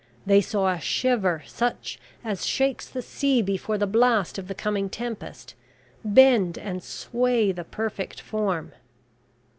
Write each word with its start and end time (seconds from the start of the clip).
They 0.25 0.41
saw 0.41 0.71
a 0.73 0.79
shiver, 0.81 1.43
such 1.45 1.99
as 2.23 2.43
shakes 2.47 2.89
the 2.89 3.03
sea 3.03 3.43
before 3.43 3.77
the 3.77 3.85
blast 3.85 4.39
of 4.39 4.47
the 4.47 4.55
coming 4.55 4.89
tempest, 4.89 5.53
bend 6.03 6.57
and 6.57 6.81
sway 6.81 7.51
the 7.51 7.63
perfect 7.63 8.19
form... 8.19 8.71